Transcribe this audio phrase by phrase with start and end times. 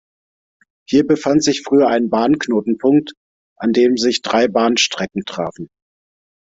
[0.89, 3.11] Hier befand sich früher ein Bahnknotenpunkt,
[3.55, 5.67] an dem sich drei Bahnstrecken trafen.